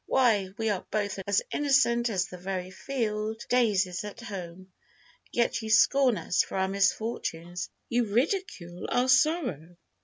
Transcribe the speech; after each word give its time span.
Why, 0.07 0.49
we 0.57 0.71
are 0.71 0.83
both 0.89 1.19
as 1.27 1.43
innocent 1.51 2.09
as 2.09 2.25
the 2.25 2.39
very 2.39 2.71
field 2.71 3.45
daisies 3.49 4.03
at 4.03 4.19
home, 4.21 4.73
yet 5.31 5.61
you 5.61 5.69
scorn 5.69 6.17
us 6.17 6.41
for 6.41 6.57
our 6.57 6.67
misfortunes—you 6.67 8.05
ridicule 8.05 8.87
our 8.91 9.07
sorrow!" 9.07 9.75